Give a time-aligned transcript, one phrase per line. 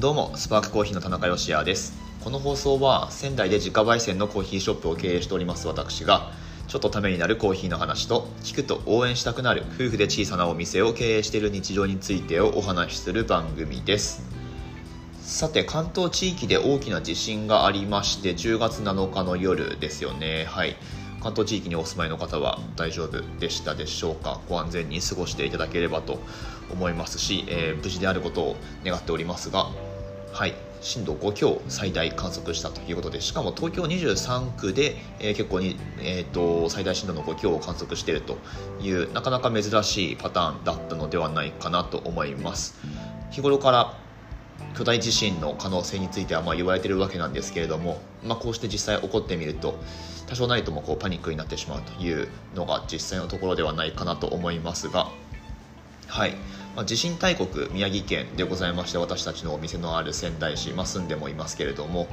[0.00, 1.92] どうもスパークコーヒーの田中芳也です。
[2.24, 6.32] この放送は仙台で自家焙煎のコーヒーショップを経営しております私が
[6.68, 14.22] ちょっとためになるコーヒーの話と聞くと応援したくなる夫婦で小さなお店を経営している日常についてをお話しする番組です。
[15.20, 20.46] さて関東地域で大きな地震がありまして10月7日の夜ですよね。
[20.48, 20.76] はい。
[21.22, 24.40] 関東地域にお住まいの方は大丈夫でしたでしょうか？
[24.48, 26.20] ご安全に過ごしていただければと
[26.70, 29.68] 思いますし、えー、無事であることを願っておりますが
[30.32, 30.54] はい。
[30.82, 38.38] 震度5強最大観測したということでしかも東京23区で、えー、結構に、えーと、最大震度の5強を観測していると
[38.80, 42.78] いうなかなか珍しいパターンだったのではないかなと思います。
[43.30, 43.94] 日頃から
[44.74, 49.78] 巨大地震の可能性についてはまあ言われているわけなんですけれども、まあ、こうして実際起こってみると
[50.30, 55.08] 多少ないともこうパニックになってしまうというのが実際のところではないかなと思いますが
[56.06, 56.34] はい、
[56.76, 62.06] まあ、地震大国宮城県でございまして私たちのお店のある仙台市、まあ、住んでもいますけれども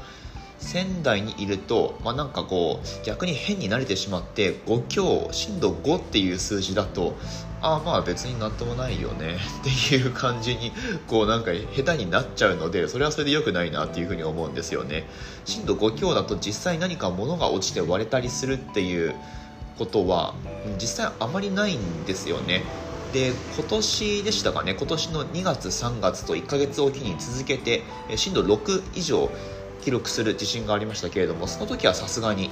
[0.60, 7.16] 仙台にいると、まあ、なんかこう逆に変に慣れてしまって5強震度5っていう数字だと
[7.62, 10.72] ああまあ別になんともないよね っていう感じに
[11.08, 15.08] こうなんか下手になっちゃうのでそれはそれで良くないなっていうふうに思うんですよね。
[15.46, 19.16] 震度5強だと実際何か物が落ちて割れたりするっていう
[19.78, 20.36] ことは
[20.80, 22.64] 実際あまりないんですよね。
[23.14, 27.84] で今年でしたかね今年の2月3月と1ヶ月おきに続けて
[28.16, 29.32] 震度6以上
[29.82, 32.50] 記録する地震がありましたけれどもその時はさすがに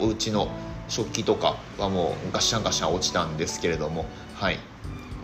[0.00, 0.48] お家の
[0.88, 4.58] 食器とかはもうガシャンガシャン落ちたんですけれどもはい。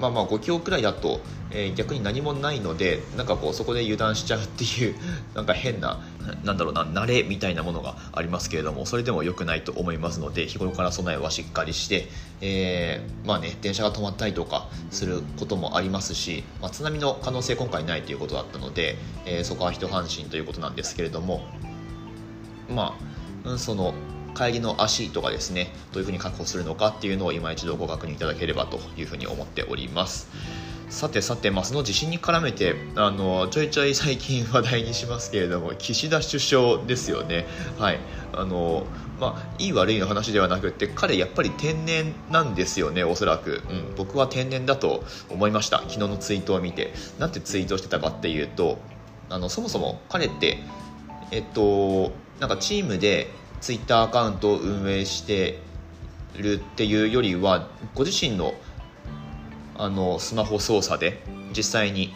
[0.01, 1.21] まあまあ5強くらいだと、
[1.53, 4.97] えー、逆に何もないのでなんかこうそこで油断しちゃうっていう
[5.35, 6.01] なんか変な
[6.45, 12.09] なんだろうな慣れみたいなものがありますけれどもそれでも良くないと思いますので日頃から備えはしっかりして、
[12.41, 21.43] えー、まあね電車が止まったりとかすることもありますし、まあ、津波の可能性今回ないということだったので、えー、そこは一安心ということなんですけれども
[22.71, 22.97] ま
[23.45, 23.95] あその
[24.35, 30.31] 帰りの足とかですねどういうふうに確保するのかっていうのを今一度ご確認いただければというふうに思っております。
[30.93, 37.47] さてさて、まあ、その地震に絡めてあのちょいちょい最近話題にしますけれども岸田首相ですよね。
[37.79, 37.99] はい。
[38.35, 38.87] あの
[39.19, 45.79] まあ、いい悪いの話ではなくて彼やっぱり天然なんですよねおそらく、うん、僕は天然だと思いました。
[45.79, 46.93] 昨日のツイートを見て。
[47.19, 48.79] なんてツイートしてたかっていうと
[49.31, 50.59] あのそもそも彼って
[51.31, 53.31] えっとなんかチームで
[53.63, 55.59] ツイッターアカウントを運営して
[56.37, 58.53] るっていうよりはご自身の
[59.83, 61.21] あのスマホ操作で
[61.57, 62.15] 実際に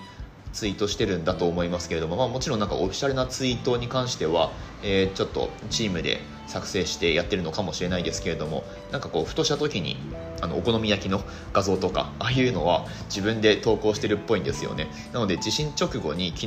[0.53, 4.53] ツイートしてるんだと思いますけれども、まあ、もちろんなんかオフィシャルなツイートに関しては、
[4.85, 8.63] えー、ちょっとチームで作成してやってるのかもしれないですけれども
[8.93, 9.97] なんかこうふとした時に
[10.41, 11.23] あのお好み焼きの
[11.53, 14.87] 画像とかああいうのは自分で投稿してるっぽいんですよね。
[15.13, 16.47] なので地震直後に昨日、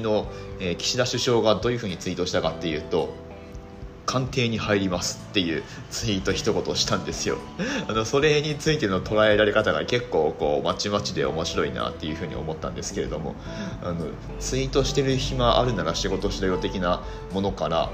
[0.62, 3.14] えー、岸田首相がどういうふうにツイートしたかっていうと
[4.10, 5.62] 官邸に入りますっていう
[5.92, 7.38] ツイート一言したんですよ。
[7.88, 13.36] あのそれについての捉えられ方が結構こうまちまちで面白いなっていうふうに思ったんですけれども。
[13.84, 14.08] あの
[14.40, 17.04] ツイートしてる暇あるなら仕事しろよ的な
[17.34, 17.92] ものから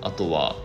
[0.00, 0.56] あとは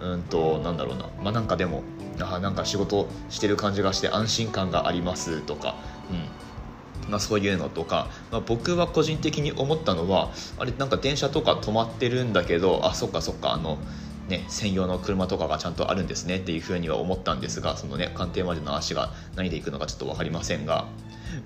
[0.00, 1.06] うんとなんだろうな。
[1.20, 1.82] まあなんかでも
[2.20, 5.74] あなんか仕事してる感じがして安心感がありますとか、
[6.12, 7.10] うん。
[7.10, 13.78] まあ、そういうのとか、まあ、僕は個人的に思ったのはあれなんか電車とか止まってるんだけどあそっかそっかあの
[14.28, 20.86] ね、専用の車とかがちゃんとあるんですねっていうふうには思ったんですがそのね官邸までの足が何で行くのかちょっと分かりませんが。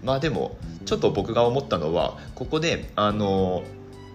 [0.02, 3.62] まあでもちょっと僕が思ったのはここであの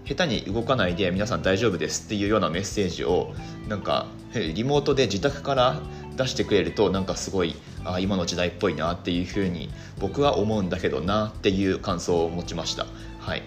[0.04, 3.34] 下手に動かないで皆さん大丈夫ですっていうようなメッセージを
[3.68, 5.80] なんかリモートで自宅から
[6.16, 7.54] 出してくれるとなんかすごい
[7.84, 12.86] あ今の時代っぽいなっていうふうに僕は思うんだけどなっていう感想を持ちました。
[13.18, 13.42] はい。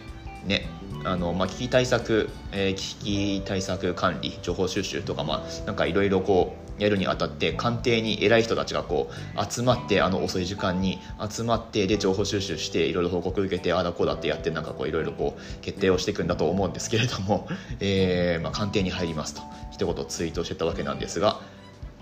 [0.46, 0.68] ね。
[1.04, 17.48] あの、まあ、危機対策、えー、危機対策管理情報収集とか、まあ、なんかいろいろこうやるにあたって官邸に偉い人たちがこう集まってあの遅い時間に集まってで情報収集していろいろ報告受けてああだこうだってやってなんかこういろいろこう決定をしていくんだと思うんですけれども、
[17.80, 21.40] えーまあ、官邸に入りますと一言ツイートしてたわけなんですが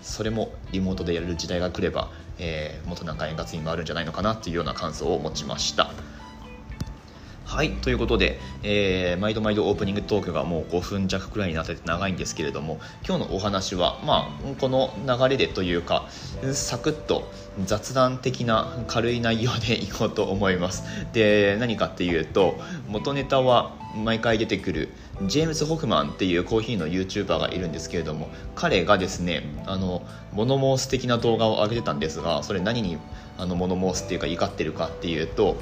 [0.00, 5.90] それもリモートでやる時代が来れば、えー、もっとなんか円滑に回るんじゃないのかなっていうような感想を持ちました。
[7.50, 16.06] はいということで、えー、毎度毎度オープニングトークがもう5分弱くらいになってて長いんですけれども今日のお話は、まあ、この流れでというか
[16.52, 17.28] サクッと
[17.64, 20.84] 雑談的な軽い内容でいこうと思います。
[21.12, 22.54] で何かっていうと
[22.86, 24.90] 元ネタは毎回出てくる
[25.26, 30.02] ジェームズ・ホフマンっていうコーヒーの YouTuber がいるんですけれども彼がですねあの
[30.32, 32.98] 物申す的な動画を上げてたんですがそれ何に
[33.38, 35.56] あの物申すっていうか怒ってるかっていうと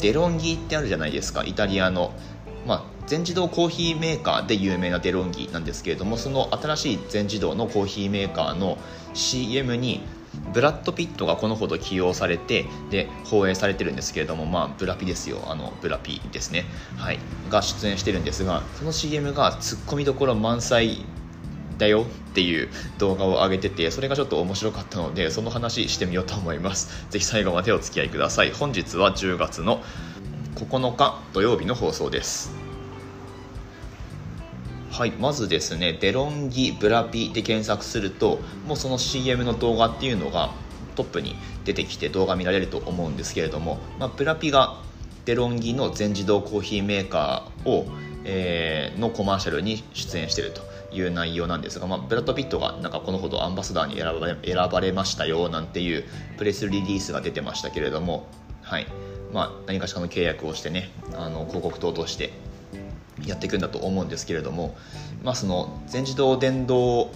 [0.00, 2.12] デロンギってあるじゃないですかイタリアの、
[2.66, 8.78] まあ、全自動コーヒーメーカーで有名なデロンギなんですけれどもその新しい全自動のコーヒーメーカーの
[9.14, 10.02] CM に
[10.52, 15.42] ブラッド・ピットがこのほど起用されてで放映されてるんですけれどもまあブラピですよ。
[15.46, 16.64] あのブラピですね。
[16.96, 17.18] はい。
[17.50, 21.04] が出演してるんですがその CM がツッコミどころ満載
[21.78, 22.04] だよっ
[22.34, 27.06] ていう動画を上げててそれがちょっと面白かったのでその話してみようと思います。
[27.10, 28.50] ぜひ最後までお付き合いください。
[28.52, 29.82] 本日は10月の
[30.56, 32.52] 9日土曜日の放送です。
[34.90, 40.50] はいまずですねデロンギブラピで検索するともうその CM の動画っていうのが
[40.96, 44.82] トップに出てきて動画見られると思うんですけれども、まあ、ブラピが
[45.26, 47.86] デロンギの全自動コーヒーメーカーを、
[48.24, 50.62] えー、のコマーシャルに出演してると。
[50.92, 56.04] いう内容なんですが、まあ、ブラッド・ピットがなんかこのほどアンバサダーに選ばれ選ばれましたよなんていう
[56.38, 58.26] プレスリリースが出てましたけれども、
[58.62, 58.86] はい。
[59.32, 62.32] まあ、何かしらの契約をしてねあの広告塔として
[63.26, 64.76] やっていくんだと思うんですけれども、
[65.22, 67.10] まあ、その全自動電動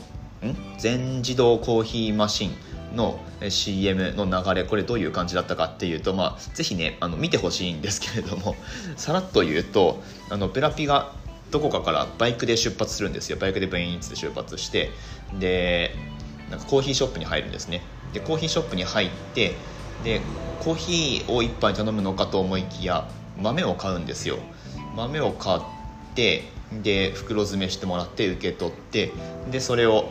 [0.44, 0.56] ん？
[0.78, 8.56] 全自動コーヒーマシンの CM の流れこれどういう感じだったかっていうと、まあ、ぜひねあの見てほしいんですけれども
[8.96, 11.12] さらっと言うとあのペラピが
[11.52, 13.36] どこかからバイクで出発するんですよ。
[13.36, 14.90] バイクでブイーンって出発して。
[15.38, 15.94] で
[16.50, 17.82] なんかコーヒーショップに入るんですね。
[18.12, 19.54] でコーヒーショップに入って
[20.02, 20.22] で
[20.60, 23.08] コーヒーを1杯頼むのかと思いきや
[23.38, 24.38] 豆を買うんですよ。
[24.96, 25.60] 豆を買っ
[26.14, 29.12] てで袋詰めしてもらって受け取って
[29.50, 30.10] でそれを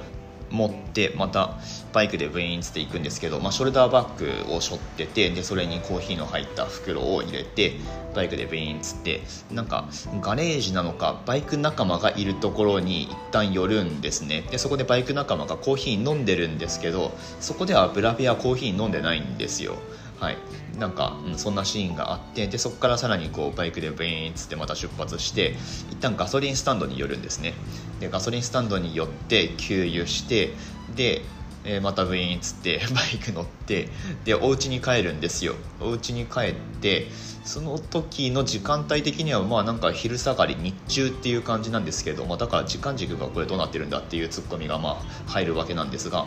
[0.51, 1.57] 持ってまた
[1.93, 7.73] バイクでブイーンって行くんですけど、まあ、ショルダーバッグを背負っててでそれにコーヒーの入った袋を入れて
[8.15, 9.21] バイクでブイーンっつって
[9.51, 9.87] なんか
[10.21, 14.41] ガレージなのかバイク仲間がいるところに一旦寄るんですね。
[14.51, 19.75] でそこでバイク仲間がコーヒー飲んでるんですけどそこではブラビアコーヒー飲んでないんですよ。
[20.21, 20.37] はい。
[20.77, 25.55] なんか、うん、そんなシーンがあってでそこからさらにこうバイクでブイーンっつってまた出発して
[25.91, 27.53] 一旦ガソリンスタンドに寄るんですね。
[27.99, 30.53] でガソリンスタンドに寄って給油して
[30.95, 31.23] で
[31.63, 33.89] えー、またブイーンっつって バイク乗って
[34.25, 35.55] でお家に帰るんですよ。
[35.79, 37.07] お家に帰って
[37.43, 46.25] その時の時間帯的にはまあなんか昼下がり日中っていう感じなんですけど、まあ、だから時間軸がこれどうなってるんだっていうツッコミがまあ入るわけなんですが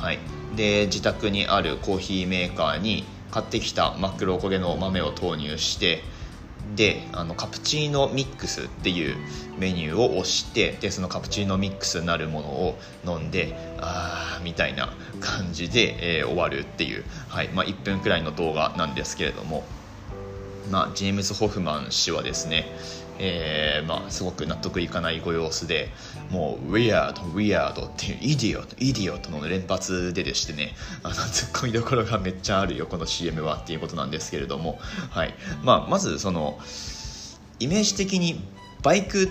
[0.00, 0.18] はい。
[0.56, 6.02] で自宅にあるコーヒーメーカーに買ってきた真っ黒焦げの豆を投入して
[6.74, 9.16] であのカプチーノミックスっていう
[9.58, 17.48] メニューを押してでそのカプチーノミックスなるものを飲んであーみたいな感じで、えー、終わるっていう、はい。
[17.48, 19.64] まあ、1分くらいの動画なんですけれども、
[20.70, 22.66] まあ、ジェームズ・ホフマン氏はですね
[23.22, 25.90] えー、まあ、すごく納得いかないご様子で
[26.30, 30.74] もう「Weird Weird」っていう「イディオットイディオット」の連発ででしてね。
[31.02, 34.78] あのツッコミどころがめっちゃあるよこの CM はっていうことなんですけれども、
[35.10, 35.34] はい。
[35.62, 36.58] まあ、まずその
[37.58, 38.42] イメージ的に
[38.82, 39.28] バイク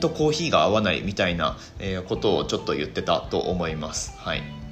[0.00, 4.12] とコーヒーが合わないみたいな、えことをちょっと言ってたと思います。
[4.18, 4.63] はい。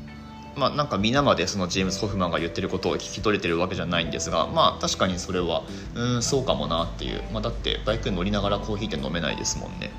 [0.56, 5.62] まあ、なんか皆までそのジェームズ・ホフマンが言ってることを聞き取れてるわけじゃないんですがまあ確かにそれは
[5.94, 9.90] うんそうかもなっていう、まあ、だってバイクに乗りながらコーヒーって飲めないですもんね。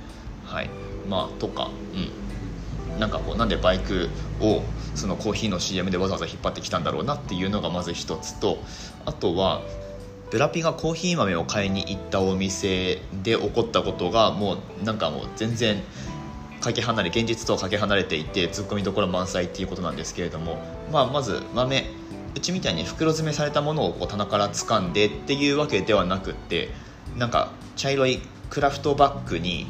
[0.45, 0.69] はい。
[1.09, 1.69] まあとか。
[1.95, 2.23] うん。
[2.99, 4.09] なんかこうなんでバイク
[4.39, 4.61] を
[4.95, 8.59] そのコーヒーの CM でわざわざ引っ張ってきたんだろうなっていうのがまず一つと
[9.05, 9.61] あとは
[10.29, 15.81] ブラピがコーヒー豆を買いに行ったお店で起こったことがもうなんかもう全然
[16.63, 20.57] かけ離れ現実とかけ離れていてツッコミどころ満載っていうことなんですけれども、
[20.91, 21.85] まあ、まず豆
[22.35, 26.69] うちみたいに袋詰めされたものをこう棚から掴んでっていうわけではなくって
[27.17, 29.67] なんか茶色いクラフトバッグに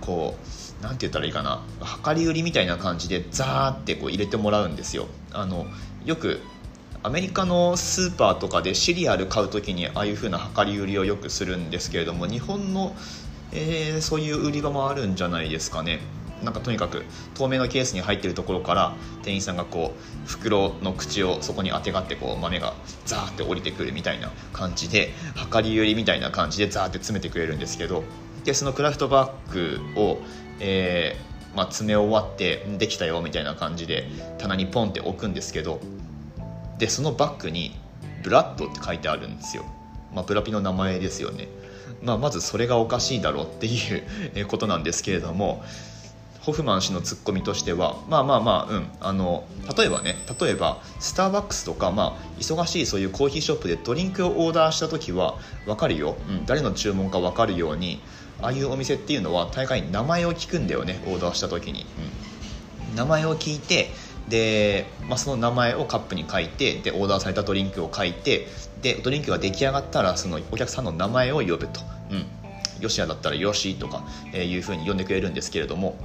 [0.00, 1.62] こう何て言ったらいいかな
[2.06, 5.08] 量り売りみたいな感じでザーってこう入れてもらうんですよ。
[5.32, 5.66] あの
[6.04, 6.40] よく
[7.02, 12.94] アメリカのスーパーとかでシリアル買う時にああいう風な量り売りをよくするんですけれども日本の、
[13.52, 16.00] えー、そういう売り場もあるんじゃないですかね。
[16.42, 17.04] なんかとにかく
[17.34, 25.12] 透明のケースに入ってるところから店員さんがこう袋の口をそこにあてがってこう豆がザーって降りてくるみたいな感じで
[25.52, 28.04] 量り売りみたいな感じでザーって詰めてくれるんですけど
[28.44, 30.18] でそのクラフトバッグを、
[30.60, 35.80] えーまあ、詰め終わってできたよみたいな感じで棚にポンって置くんですけど
[36.78, 37.76] でそのバッグに
[38.22, 39.64] 「ブラッド」って書いてあるんですよ、
[40.14, 41.48] まあ、ブラピの名前ですよね。
[42.02, 45.62] まあ、まずそれがおかしいだろうっていうことなんですけれども
[46.42, 49.44] ホフマン氏のツッコミとしてはまあまあまあうんあの
[49.76, 58.00] 例えばね例えばスターバックスとか、まあ、忙しいそういうコーヒーショップでドリンクをオーダーした時は分かるよ、うん、誰の注文か分かるように
[58.42, 61.84] ああいうお店っていうのは大概名前を聞くんだよねオーダーした時に、
[62.90, 63.90] うん、名前を聞いて
[64.28, 68.46] で、まあ、その名前をカップに書いてでオーダーされたドリンクを書いて
[68.80, 71.80] でドリンクが出来上がったらそのお客さんの名前を呼ぶと、
[72.10, 72.24] うん、
[72.80, 75.96] ヨシアだったらヨシとかいうふうに呼んでくれるんですけれども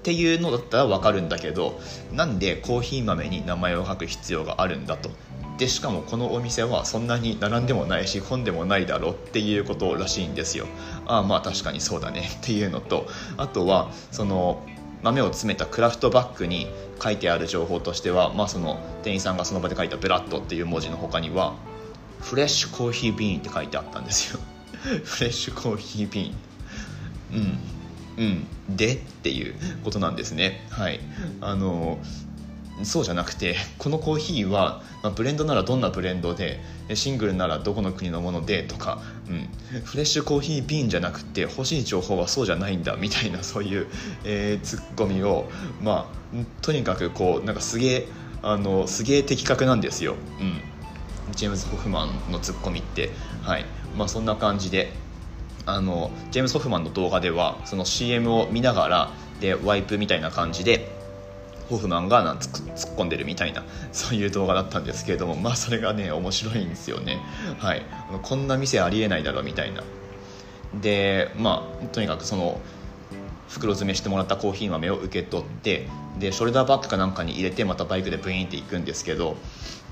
[0.00, 1.78] っていうのだったら分かるんだけど
[2.12, 5.10] なんでコーヒー豆に名前を書く必要があるんだと。
[5.58, 10.66] でしかもこのお店はそんなに並んでもないし混んでもないだろうっていうことらしいんですよ。
[11.04, 12.30] ああまあ確かにそうだね。
[12.38, 14.66] っていうのとあとはその
[15.02, 16.66] 豆を詰めたクラフトバッグに
[17.02, 21.54] 書いてある情報としては、まあ、その店員さんがその場で書いた「ブラッド」っていう文字の他には
[22.20, 24.40] 「フレッシュコーヒービーン」って書いてあったんですよ。
[25.04, 27.38] フレッシュコーヒービーン。
[27.38, 27.79] うん。
[28.20, 28.76] うん。
[28.76, 30.64] でっていうことなんですね。
[30.70, 31.00] はい。
[31.40, 31.98] あの
[32.82, 36.60] そうじゃなくてこのコーヒーは、まあ、ブレンドならどんなブレンドで
[36.94, 43.86] シングルならどこの国のものでとか、うん、フレッシュコーヒービーンじゃなくて欲しい情報はそうじゃないんだみたいなそういう、
[44.24, 45.50] えー、ツッコミを、
[45.82, 48.08] まあ、とにかくこうなんかすげえ
[48.42, 53.10] あのすげえ的確なんですよ、うん、ジェームズ・ホフマンのツッコミって、
[53.42, 53.66] はい。
[53.96, 54.92] まあ、そんな感じで
[55.66, 60.88] あのジェームズ・ホフマンの動画ではその CM を見ながらでワイプみたいな感じで
[61.68, 67.18] ホフマンがなん突っ込んでるみたいな そういう動画だったんですけれどもまあそれがね面白いんですよね。
[67.58, 67.82] はい。
[68.22, 69.82] こんな店ありえないだろみたいな。
[70.74, 72.60] でまあとにかくその
[73.48, 75.88] 袋詰めしてもらったコーヒー豆を受け取って
[76.18, 79.36] でショルダーバッグかなんかに入れてまたバイクでブイーンって行くんですけど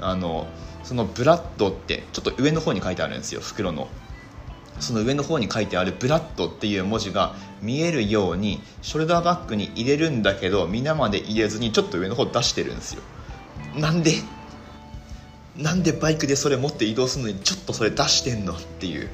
[0.01, 0.47] あの
[0.85, 3.89] そのブラッドってちょっと上の方に書いてあるんですよ袋の。
[4.81, 13.03] その上の方に書いてある「ブラッド」っていう文字が見えるようにショルダーバッグに入れるんだけど皆まで入れずにちょっと上の方出してるんですよ。
[13.77, 14.15] なんで？
[15.57, 19.09] なんでバイクでそれ持って移動するのにちょっとそれ出してんのっていう。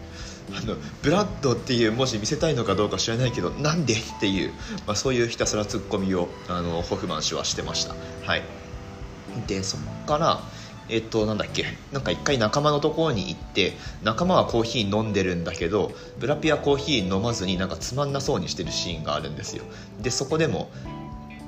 [0.57, 4.53] あのブラッドっていう文字見せたいのかどうか知らないけどなんでっていう、
[4.87, 7.95] まあ、そういうひたすらツッコミをあのホフマン氏はしてました。
[8.25, 8.43] はい。
[9.47, 10.43] でそっから
[10.89, 11.65] えっとなんだっけ？
[11.93, 13.73] なんか一回仲間のところに行って
[14.03, 19.65] 仲間はコーヒー飲んでるんだけどブラピはコーヒー飲まずになんかつまんなそうにしてるシーンがあるんですよ。
[20.01, 20.71] でそこでも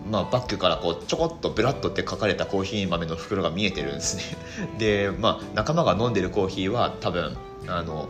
[0.09, 4.23] まあ、バッグからこうちょこっとブラッドって書かれたコーヒー豆の袋が見えてるんですね。
[4.79, 8.09] で、まあ、仲間が飲んでるコーヒーは多分あの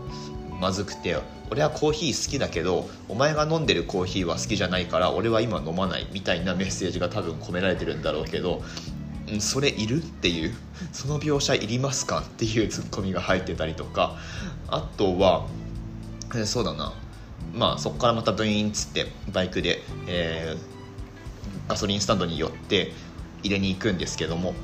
[0.61, 1.17] まずくて
[1.51, 8.63] 俺はコーヒー好きだけどお前が飲んでるコーヒーは好きじゃないから俺は今飲まないみたいなメッセージが多分込められてるんだろうけど
[9.41, 10.55] それいるっていう？
[10.93, 12.21] その描写いりますか？
[12.21, 14.17] っていうツッコミが入ってたりとか。
[14.69, 15.47] あとは
[16.35, 16.93] えそうだな。
[17.55, 22.93] まあそこからまたブイーンっつってバイクで、えー、ガソリンスタンドに寄って
[23.43, 24.55] 入れに行くんですけども。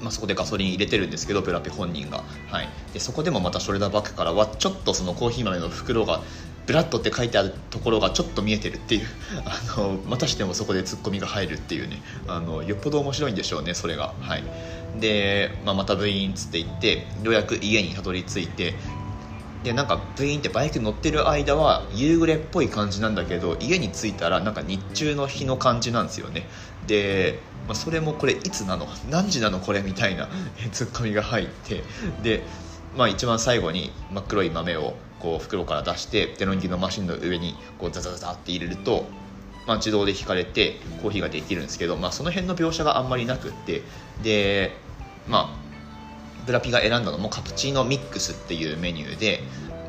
[0.00, 6.22] まあ、そこでガソリン入れてるんですけどブラピ本人が、はい、でそこでもまたショルダーバッグからはちょっとそのコーヒー豆の袋が
[6.66, 9.06] ブラッドって書いてあるところがちょっと見えてるっていう。
[9.44, 12.00] あのまたしてもそこでツッコミが入るっていうね。
[12.28, 14.14] あのよっぽど面白いんでしょうねそれが。
[14.20, 14.44] はい。
[15.00, 18.74] で、まあ、またブイーンっつって言ってようやく家にたどり着いて。
[19.62, 26.48] でなんかブイーンってバイク乗ってる間は夕暮れっぽい感じなんだけど家に着いたらなんか日中の日の感じなんですよね。
[26.86, 28.86] で、まあ、それもこれいつなの？
[29.10, 30.30] 何時なのこれみたいな
[30.72, 31.82] ツッコミが入って。
[32.22, 32.42] で
[32.96, 39.06] まあ一番最後に真っ黒い豆をこう袋から出してデロンギのマシンの上にこうザザザザって入れると、
[39.66, 43.82] まあ、自動で引かれてコーヒーができるんですけど、まあ、その辺の描写があんまりなくって
[44.22, 44.72] で
[45.28, 45.60] まあ
[46.46, 49.40] ブラピが選んだのもカプチーノミックスっていうメニューで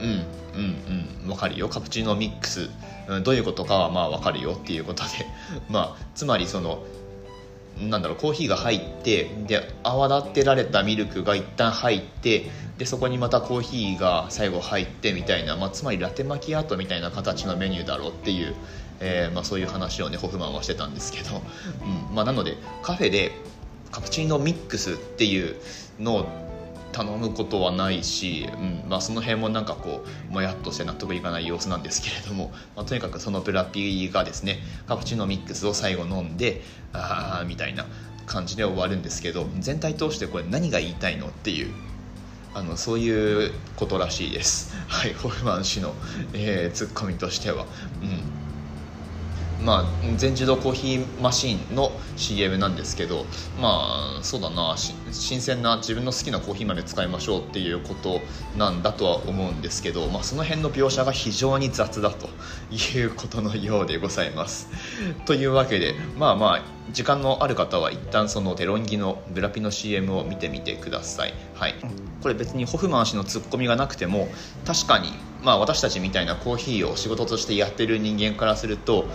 [0.02, 1.70] うんうんうん分かるよ。
[1.70, 2.70] カプチーノミックス、
[3.08, 5.10] うん、どういうことかはまあ分かるよっていうことで。
[5.70, 6.84] まあつまりその
[7.90, 12.46] なんだろうコーヒーが入ってで泡立てられたミルクが一旦入って
[12.78, 18.56] でそこにまたコーヒーが最後入ってみたいな、まあ、つまりラテマキアートみたいな形のメニューだろうっていう、
[19.00, 21.42] えーまあ、そういう話をねホフマンはしてたんですけど、
[22.10, 22.16] うん。
[22.16, 23.32] まあ、なのでカフェで
[23.92, 25.56] カプチーノミックスっていう
[26.00, 26.51] のを
[26.92, 36.62] 頼むことはないし、うんまあ、その辺もなんかこうもやっとして納得いかない様子なんですけれども、まあ、とにかくそのブラピがですねカプチーノミックスを最後飲んで
[36.94, 37.86] ああみたいな
[38.26, 41.74] 感じで終わるんですけど全体通してこれ何が言いたいのっていう
[42.54, 45.94] あのそういうことらしいです、はい、ホフマン氏の、
[46.34, 47.66] えー、ツッコミとしては。
[48.02, 48.41] うん
[49.64, 53.26] まあ、全自動コーヒーマシンの CM なんですけど
[53.60, 54.76] まあそうだな
[55.12, 58.22] 新鮮な自分の好きなコーヒー豆使いましょうっていうこと
[58.58, 62.30] なんだとは思うんですけど、まあ、その辺の描写が非常に雑だと
[62.74, 64.70] いうことのようでございます。
[65.26, 71.34] というわけでまあまあ時間のある方は一旦そのデロンギのブラピの CM を見てみてください。
[71.54, 71.76] はい、
[72.22, 74.28] これ別にホフマン氏のツッコミがなくても
[74.66, 75.14] 確かに
[75.44, 79.06] まあ私たちみたいなコーヒーを仕事としてやってる人間からすると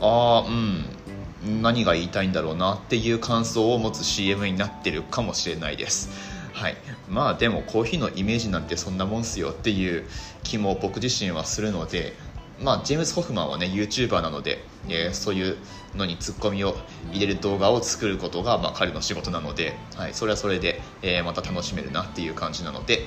[0.00, 1.62] ああうん。
[1.62, 6.10] 何が言いたいんだろうなっていう感想を持つ CM になってるかもしれないです。
[6.52, 6.76] はい。
[7.08, 10.04] まあでもコーヒーのイメージなんてそんなもんすよっていう
[10.42, 12.14] 気も僕自身はするので
[12.60, 15.56] まあ、ジェームズ・ホフマンはね YouTuber なので、えー、そういう
[15.94, 16.74] のにツッコミを
[17.12, 23.06] 入れる動画を作ることが、まあ、彼の仕事なので、はい、それはそれで、えー、また楽しめるなっていう感じなので、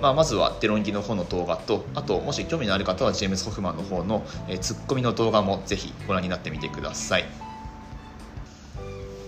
[0.00, 7.24] まあ、まずはデロンギの方の動画とあともし興味のある方はジェームズ・ホフマンの方の、え、ツッコミの動画もぜひご覧になってみてください。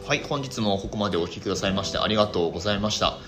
[0.07, 3.19] はい本日もここまでお聴きくださいましてありがとうございました。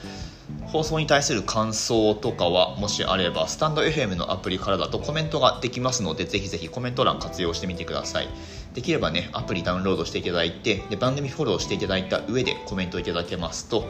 [0.66, 8.28] 放送に対する感想とかはもしあればスタンド FM のアプリからだとコメントができますのでぜひぜひコメント欄活用してみてください。
[8.74, 13.84] できればねアプリダウンロードしていただいてで番組フォローしていただいた上でコメントいただけますと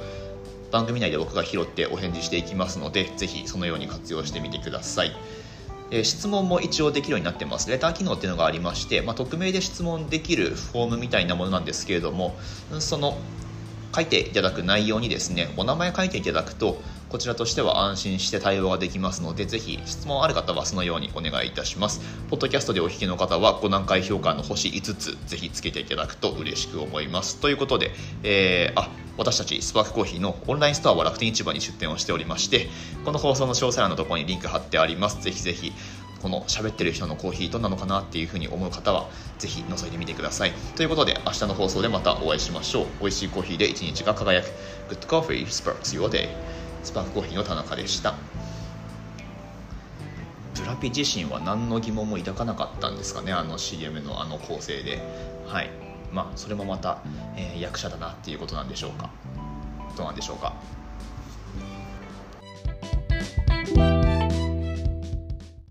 [0.72, 5.12] 番組内で僕が拾ってお返事していきますのでぜひそのように活用してみてください。
[5.90, 7.70] え質問も一応できるようになってます。
[7.70, 12.38] レター機能っていうのがありまして、まあ、匿名で質問できるフォームみたいなものなんですけれども
[12.80, 13.18] その
[13.94, 16.80] 書いていただく内容にですねお名前書いていただくと
[17.12, 22.00] こちらとしては安心して対応ができますのでぜひ質問ある方はそのようにお願いいたします。
[22.30, 27.36] ポッドキャストでお聞きの方は5段階評価の星5つぜひつけていただくと嬉しく思います。
[27.36, 27.90] ということで、
[28.22, 28.88] えー、あ
[29.18, 32.70] 私たちスパークコーヒーのオンラインストアは楽天市場に出店をしておりまして
[33.04, 35.20] この放送の詳細欄のところにリンク貼ってあります。
[35.20, 35.70] ぜひぜひ
[36.22, 40.52] この喋ってる人のコーヒーどんなのかなっていうふうに思う方はぜひ覗いてみてください。
[40.76, 42.86] ということで明日の放送でまたお会いしましょう。
[43.00, 44.46] 美味しいコーヒーで一日が輝く。
[44.88, 46.61] Good Coffee Sparks Your Day.
[46.82, 48.14] スパークコーヒーの田中でした。
[50.54, 55.00] ブラピ自身は何の疑問も抱かなかったんですかねあの CM のあの構成で。
[55.46, 55.70] はい。
[56.12, 56.98] まあそれもまた、
[57.36, 59.10] えー、役者だなっていうことなんでしょうか。
[59.96, 60.54] どうなんでしょうか。